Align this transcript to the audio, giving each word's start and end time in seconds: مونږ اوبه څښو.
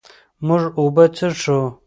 مونږ 0.45 0.63
اوبه 0.79 1.05
څښو. 1.15 1.59